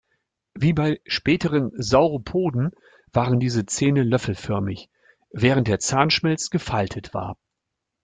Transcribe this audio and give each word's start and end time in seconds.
Wie 0.55 0.73
bei 0.73 0.99
späteren 1.05 1.69
Sauropoden 1.75 2.71
waren 3.13 3.39
diese 3.39 3.67
Zähne 3.67 4.01
löffelförmig, 4.01 4.89
während 5.31 5.67
der 5.67 5.77
Zahnschmelz 5.77 6.49
gefaltet 6.49 7.13
war. 7.13 7.37